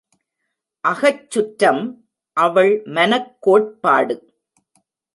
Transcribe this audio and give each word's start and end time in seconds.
அகச்சுற்றம் 0.83 1.83
அவள் 2.37 2.81
மனக் 2.85 3.37
கோட்பாடு. 3.39 4.33